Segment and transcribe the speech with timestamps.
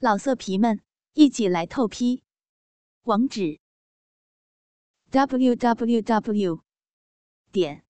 [0.00, 0.80] 老色皮们，
[1.14, 2.22] 一起来透批！
[3.02, 3.58] 网址
[5.10, 6.62] ：w w w
[7.50, 7.84] 点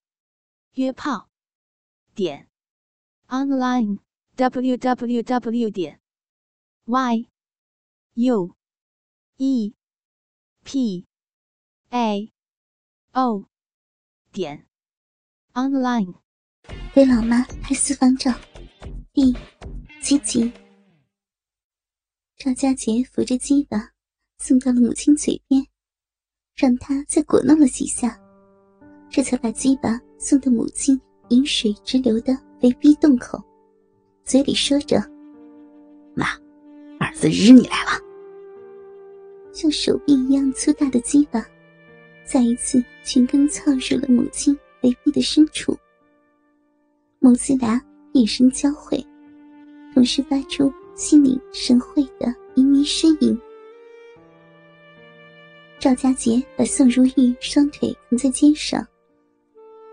[0.72, 1.28] 约炮
[2.14, 2.48] 点
[3.26, 3.98] online
[4.36, 6.00] w w w 点
[6.86, 7.28] y
[8.14, 8.56] u
[9.36, 9.74] e
[10.64, 11.06] p
[11.90, 12.32] a
[13.12, 13.50] o
[14.32, 14.66] 点
[15.52, 16.14] online。
[16.94, 18.32] 给老妈拍私房照，
[19.12, 19.36] 第
[20.00, 20.67] 七集。
[22.38, 23.90] 赵佳杰扶着鸡巴
[24.38, 25.60] 送到了母亲嘴边，
[26.54, 28.16] 让她再果弄了几下，
[29.10, 33.42] 这才把鸡巴送到母亲饮水直流的肥逼洞口，
[34.24, 35.02] 嘴里说着
[36.14, 36.26] ：“妈，
[37.00, 38.00] 儿子日你来了。”
[39.52, 41.44] 像手臂一样粗大的鸡巴，
[42.24, 45.76] 再一次全根操入了母亲肥逼的深处。
[47.18, 49.04] 母子俩眼神交汇，
[49.92, 50.72] 同时发出。
[50.98, 52.26] 心领神会的
[52.56, 53.40] 靡靡呻吟。
[55.78, 58.84] 赵家杰把宋如玉双腿扛在肩上，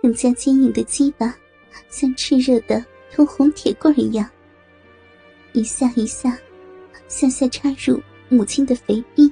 [0.01, 1.37] 更加坚硬的鸡巴
[1.89, 4.27] 像炽热的通红铁棍一样，
[5.53, 6.35] 一下一下
[7.07, 9.31] 向下插入母亲的肥逼。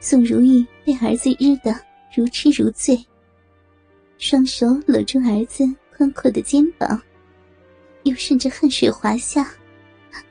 [0.00, 1.70] 宋如玉被儿子日得
[2.16, 2.98] 如痴如醉，
[4.16, 6.98] 双手搂住儿子宽阔的肩膀。
[8.04, 9.50] 又顺着汗水滑下，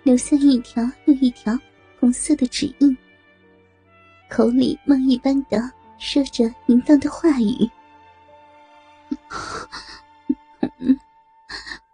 [0.03, 1.57] 留下一条又一条
[1.99, 2.95] 红色的指印。
[4.29, 7.69] 口里梦一般的说着淫荡的话语：“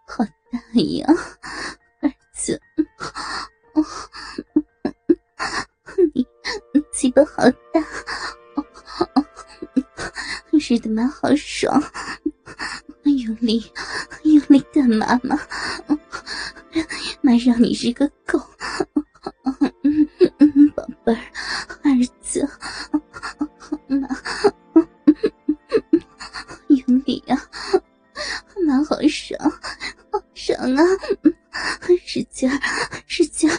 [0.06, 1.06] 好大呀，
[2.02, 2.62] 儿子！
[6.14, 6.26] 你
[6.92, 7.82] 鸡巴好大，
[10.52, 11.82] 日的蛮好爽。”
[13.04, 13.72] 用力，
[14.24, 15.39] 用力干嘛嘛？
[17.30, 18.40] 妈让你是个狗，
[20.76, 21.22] 宝贝儿，
[21.84, 22.50] 儿子，
[23.88, 24.10] 妈，
[26.70, 27.38] 用力啊！
[28.66, 29.40] 妈好爽，
[30.12, 30.84] 好爽啊！
[32.04, 32.60] 使劲儿，
[33.06, 33.56] 使劲儿！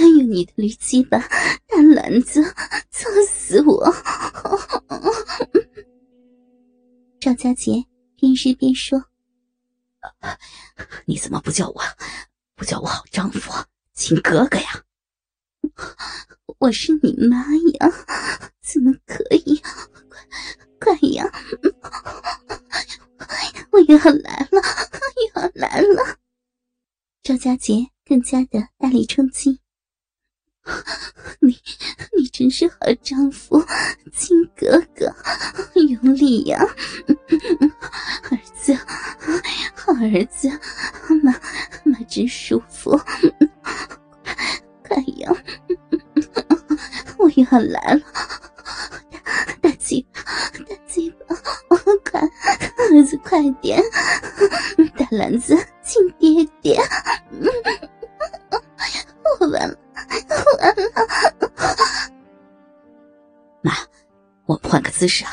[0.00, 2.42] 用你的驴鸡巴大篮子
[2.88, 3.94] 操死我！
[7.20, 7.84] 赵家杰
[8.16, 9.04] 边吃边说
[11.06, 11.82] ：“你怎么不叫我，
[12.54, 13.52] 不叫我好丈夫
[13.92, 14.84] 亲哥哥呀？
[16.58, 17.38] 我是你妈
[17.78, 17.92] 呀，
[18.62, 19.60] 怎么可以？
[20.80, 21.32] 快快呀！
[23.70, 24.62] 我要来了，
[25.34, 26.18] 要来了！”
[27.22, 29.60] 赵家杰更加的大力冲击。
[31.40, 31.58] 你，
[32.16, 33.64] 你真是好丈夫，
[34.12, 35.14] 亲哥哥，
[35.80, 36.58] 用力呀，
[40.08, 40.48] 儿子，
[41.22, 41.32] 妈，
[41.84, 42.98] 妈真舒服，
[44.86, 45.30] 快呀，
[47.18, 48.00] 我要来了，
[49.60, 50.20] 大鸡巴，
[50.68, 51.36] 大鸡巴，
[52.10, 53.82] 快，儿子快点，
[54.96, 56.80] 大篮子亲爹爹，
[59.40, 59.76] 我完了。
[60.60, 60.84] 完了，
[63.62, 63.72] 妈，
[64.46, 65.32] 我们换个姿势啊！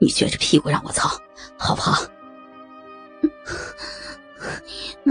[0.00, 1.08] 你撅着屁股让我操，
[1.56, 2.02] 好不好？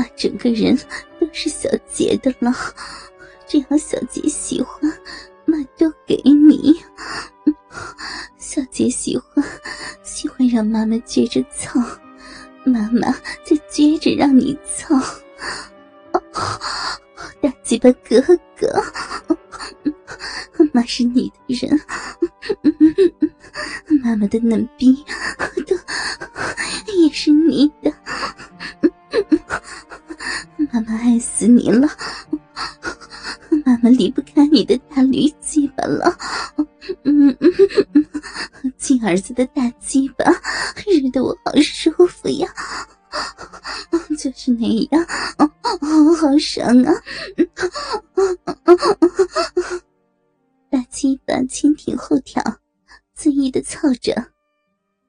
[0.02, 0.76] 妈，整个人
[1.20, 2.52] 都是小杰的了，
[3.48, 4.92] 只要小杰喜欢，
[5.46, 6.76] 妈都给你。
[8.40, 9.46] 小杰喜欢，
[10.02, 11.80] 喜欢让妈妈撅着操，
[12.66, 13.12] 妈妈
[13.46, 15.00] 就撅着让你操。
[17.40, 18.20] 大鸡巴哥
[18.60, 18.68] 哥，
[20.74, 21.80] 妈是你的人，
[24.02, 25.06] 妈妈的嫩逼
[25.68, 25.76] 都
[26.94, 27.94] 也是你的，
[31.42, 31.88] 死你了，
[33.66, 36.16] 妈妈离不开你的大驴鸡巴了，
[37.04, 37.52] 嗯嗯
[38.62, 40.24] 嗯亲儿子的大鸡巴，
[40.86, 42.48] 日得我好舒服呀。
[44.20, 45.04] 就是那样，
[46.16, 46.94] 好爽啊！
[50.70, 52.40] 大鸡巴前挺后挑，
[53.18, 54.14] 恣意的操着，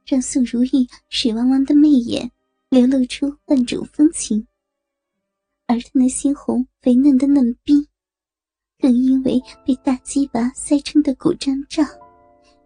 [0.06, 2.30] 让宋如意水汪汪的媚眼
[2.70, 4.46] 流露出万种风情。
[5.72, 7.88] 而他那鲜红肥嫩的嫩逼，
[8.78, 11.86] 更因为被大鸡巴塞撑的鼓胀胀，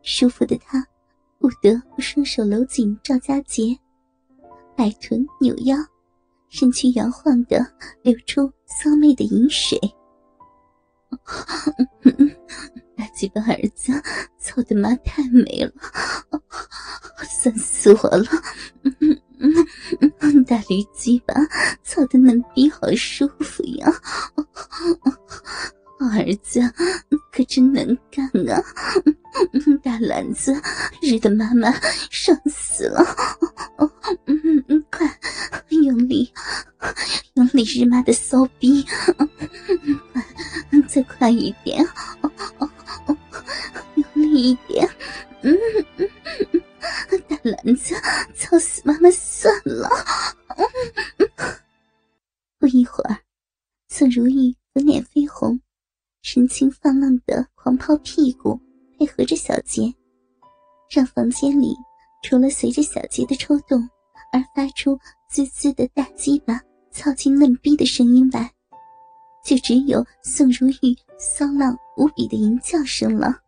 [0.03, 0.85] 舒服的他
[1.39, 3.79] 不得不双手搂紧赵家杰。
[4.77, 5.77] 摆臀扭腰，
[6.49, 7.65] 身躯摇晃的
[8.03, 9.79] 流出骚媚的饮水。
[12.97, 13.93] 大鸡巴儿子，
[14.37, 15.73] 操的妈太美了，
[17.31, 18.27] 酸死我了！
[20.69, 21.35] 驴鸡巴
[21.83, 23.93] 操的嫩逼好舒服呀！
[25.99, 26.61] 儿子
[27.33, 28.63] 可真能干啊！
[29.83, 30.55] 大篮子
[31.01, 31.73] 日的妈妈
[32.11, 33.05] 爽死了！
[34.27, 35.07] 嗯嗯，快
[35.71, 36.33] 用力
[37.35, 38.85] 用力日妈的骚逼！
[40.13, 41.87] 快再快一点！
[43.95, 44.89] 用力一点！
[59.07, 59.95] 合着小杰，
[60.91, 61.75] 让房间里
[62.23, 63.89] 除了随着小杰的抽动
[64.33, 64.99] 而发出
[65.31, 66.61] 滋滋的大鸡巴
[66.91, 68.51] 操进嫩逼的声音外，
[69.45, 73.41] 就只有宋如玉骚浪无比的淫叫声了。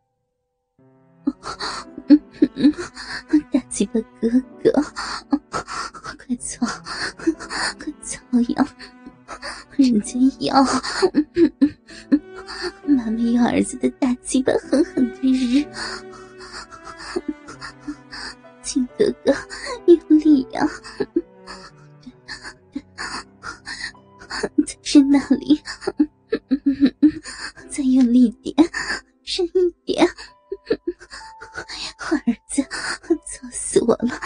[3.52, 4.28] 大鸡巴哥
[4.62, 4.72] 哥，
[6.16, 6.66] 快操，
[7.78, 8.18] 快操
[8.54, 8.66] 呀！
[9.76, 10.64] 人家要。
[12.86, 14.82] 妈妈用儿子的大鸡巴很
[24.98, 25.60] 是那里，
[27.68, 28.52] 再用力点，
[29.22, 30.04] 深一点。
[32.10, 32.62] 儿子，
[33.24, 34.20] 操死我了！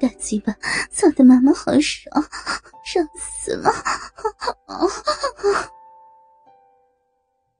[0.00, 0.52] 大鸡巴
[0.90, 2.12] 操的妈妈好爽，
[2.84, 3.70] 爽死了！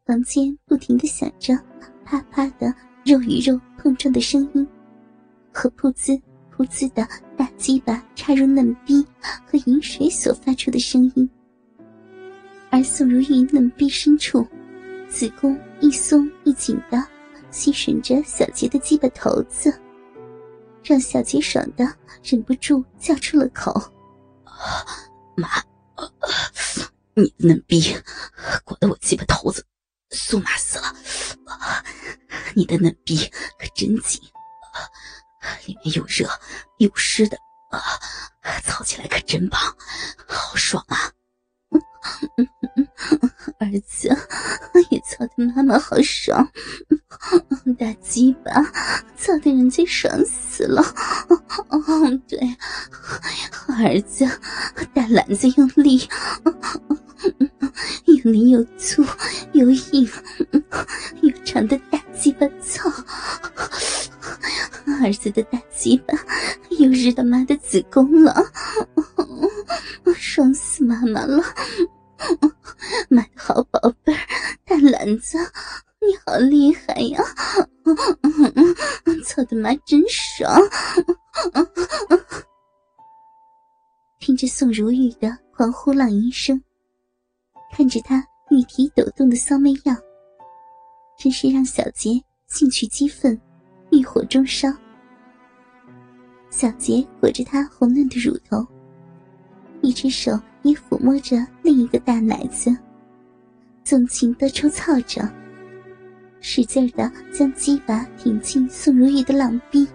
[0.05, 1.57] 房间不停的响着
[2.05, 2.75] 啪啪的
[3.05, 4.67] 肉与肉碰撞的声音，
[5.53, 6.21] 和噗呲
[6.57, 7.07] 噗呲的
[7.37, 11.31] 大鸡巴插入嫩逼和饮水所发出的声音。
[12.75, 14.45] 而宋如玉嫩逼深处，
[15.09, 16.99] 子宫一松一紧的
[17.53, 19.81] 吸吮着小杰的鸡巴头子，
[20.83, 21.85] 让小杰爽的
[22.25, 23.73] 忍不住叫出了口
[25.39, 25.49] ：“妈，
[27.15, 27.97] 你的嫩逼
[28.65, 29.65] 裹得我鸡巴头子。”
[30.11, 30.93] 酥麻死了！
[32.57, 33.17] 你的嫩逼
[33.57, 34.21] 可真紧，
[35.67, 36.29] 里面又热
[36.79, 37.37] 又湿的，
[37.71, 37.79] 啊
[38.65, 39.61] 操起来可真棒，
[40.27, 41.04] 好爽啊！
[43.59, 44.09] 儿子
[44.91, 46.49] 也操的妈妈好爽，
[47.79, 48.51] 大鸡巴
[49.17, 50.83] 操的人家爽死了。
[51.69, 51.81] 哦，
[52.29, 52.39] 对，
[53.79, 54.29] 儿子
[54.93, 56.09] 大篮子用力。
[58.07, 59.05] 又灵又粗
[59.53, 60.09] 又硬
[61.23, 62.91] 又长的大鸡巴操，
[65.03, 66.15] 儿子的大鸡巴
[66.79, 68.35] 又日他妈的子宫了，
[70.17, 71.43] 爽死妈妈了！
[73.09, 74.19] 妈的好宝贝儿，
[74.65, 75.39] 大篮子，
[76.01, 77.23] 你好厉害呀！
[79.25, 80.53] 操的妈真爽！
[84.19, 86.61] 听着宋如玉的狂呼浪吟声。
[87.73, 89.97] 看着她玉体抖动的骚媚样，
[91.19, 92.11] 真是让小杰
[92.47, 93.39] 兴趣激愤，
[93.91, 94.69] 欲火中烧。
[96.51, 98.65] 小杰裹着她红嫩的乳头，
[99.85, 102.75] 一只手也抚摸着另一个大奶子，
[103.85, 105.31] 纵情的抽操着，
[106.41, 109.87] 使劲的将鸡巴挺进宋如玉的浪逼，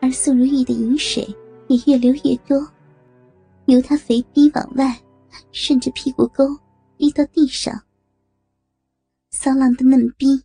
[0.00, 1.24] 而宋如玉的饮水
[1.68, 2.68] 也越流越多，
[3.66, 4.94] 由他肥逼往外。
[5.52, 6.44] 顺着屁股沟
[6.96, 7.82] 滴到地上，
[9.30, 10.42] 骚浪的嫩逼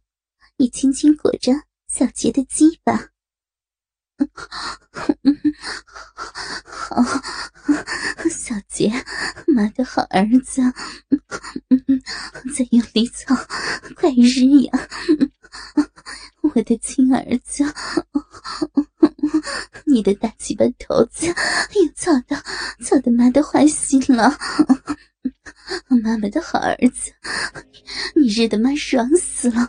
[0.58, 1.54] 也紧紧裹着
[1.88, 3.11] 小杰的鸡巴。
[6.64, 7.02] 好，
[8.30, 8.92] 小杰，
[9.48, 10.62] 妈的好儿子，
[12.56, 13.36] 再用力操，
[13.96, 14.72] 快日呀！
[16.42, 17.64] 我的亲儿子，
[19.86, 22.44] 你的大鸡巴头子又操的
[22.84, 24.38] 操的妈的坏心了。
[26.04, 27.14] 妈妈的好儿子，
[28.16, 29.68] 你日的妈爽死了！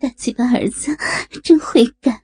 [0.00, 0.96] 大嘴巴儿子
[1.42, 2.20] 真会干，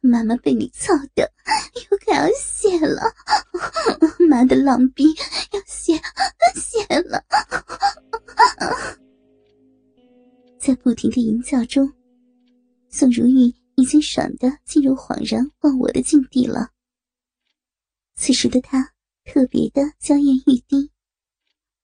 [0.00, 1.30] 妈妈被你操的
[1.74, 3.02] 又快要泄了，
[4.28, 5.04] 妈的浪逼
[5.52, 6.00] 要泄
[6.54, 7.24] 泄了！
[10.58, 11.92] 在不停的淫叫中，
[12.88, 16.70] 宋如玉已经爽的进入恍然忘我的境地了。
[18.16, 18.90] 此时的她。
[19.26, 20.90] 特别的娇艳欲滴，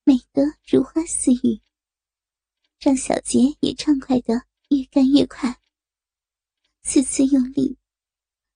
[0.04, 1.58] 美得如花似玉，
[2.80, 4.32] 让小杰也畅快的
[4.70, 5.60] 越干越快。
[6.82, 7.76] 次次用力，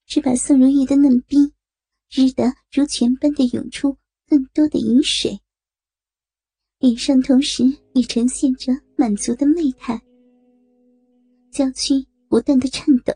[0.07, 1.37] 只把宋如玉的嫩逼
[2.11, 5.39] 日得如泉般的涌出更多的饮水，
[6.79, 10.03] 脸上同时也呈现着满足的媚态，
[11.51, 13.13] 娇躯不断的颤抖，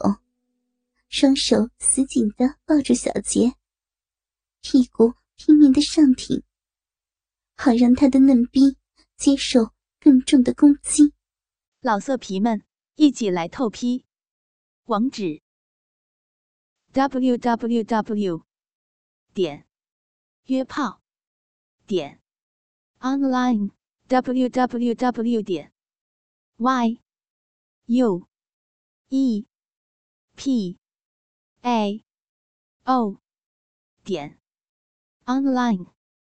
[1.08, 3.50] 双手死紧的抱住小杰，
[4.60, 6.42] 屁股拼命的上挺，
[7.56, 8.76] 好让他的嫩逼
[9.16, 9.70] 接受
[10.08, 11.12] 重重的攻击。
[11.82, 14.06] 老色皮们，一起来透批！
[14.86, 15.42] 网址
[16.92, 18.46] ：w w w
[19.34, 19.66] 点
[20.44, 21.02] 约炮
[21.86, 22.22] 点
[23.00, 23.72] online
[24.06, 25.74] w w w 点
[26.56, 27.02] y
[27.84, 28.26] u
[29.10, 29.46] e
[30.34, 30.78] p
[31.60, 32.02] a
[32.84, 33.20] o
[34.02, 34.38] 点
[35.26, 35.97] online。